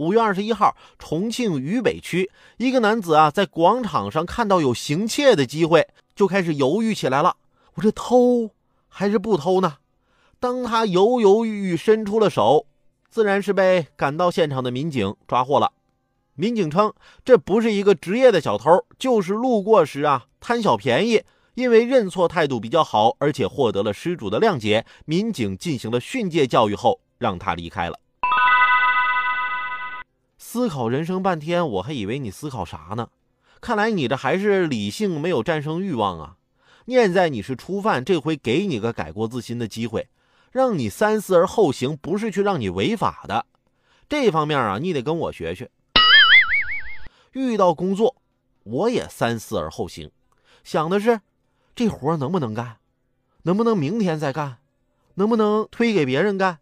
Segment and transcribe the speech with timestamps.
[0.00, 7.36] 五月二十一号，重庆渝北区一个男子啊，在广场上看到有行窃的机会，就开始犹豫起来了。
[7.74, 8.50] 我这偷
[8.88, 9.76] 还是不偷呢？
[10.38, 12.64] 当他犹犹豫豫伸出了手，
[13.10, 15.70] 自然是被赶到现场的民警抓获了。
[16.32, 21.22] 民警称，这不是一个职业的小偷，就是路过时啊贪小便宜。
[21.52, 27.98] 因为认错态度比较好，而且获得了失主的谅解，民警进行了训诫教育后，让他离开了。
[30.52, 33.10] 思考人生半天，我还以为你思考啥呢？
[33.60, 36.36] 看来你这还是理性没有战胜欲望啊！
[36.86, 40.08] 念在你是初犯，这回给你个改过自新的机会，
[40.50, 43.46] 让你三思而后行，不是去让你违法的。
[44.08, 45.70] 这方面啊，你得跟我学学。
[47.30, 48.16] 遇到工作，
[48.64, 50.10] 我也三思而后行，
[50.64, 51.20] 想的是。
[51.76, 52.78] 这活能不能干？
[53.42, 54.58] 能不能明天再干？
[55.14, 56.58] 能不能推给别人干？